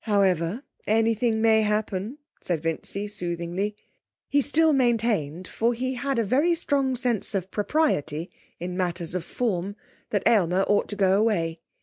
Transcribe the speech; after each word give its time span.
However, 0.05 0.63
anything 0.87 1.41
may 1.43 1.61
happen,' 1.61 2.17
said 2.41 2.63
Vincy 2.63 3.07
soothingly. 3.07 3.75
He 4.27 4.41
still 4.41 4.73
maintained, 4.73 5.47
for 5.47 5.75
he 5.75 5.93
had 5.93 6.17
a 6.17 6.23
very 6.23 6.55
strong 6.55 6.95
sense 6.95 7.35
of 7.35 7.51
propriety 7.51 8.31
in 8.59 8.75
matters 8.75 9.13
of 9.13 9.23
form, 9.23 9.75
that 10.09 10.27
Aylmer 10.27 10.63
ought 10.63 10.89
to 10.89 10.95
go 10.95 11.19
away. 11.19 11.59